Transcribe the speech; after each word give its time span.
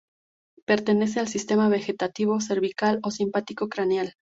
Pertenece 0.65 1.19
al 1.19 1.27
sistema 1.27 1.69
vegetativo 1.69 2.41
cervical 2.41 2.99
ó 3.03 3.11
simpático 3.11 3.69
craneal. 3.69 4.15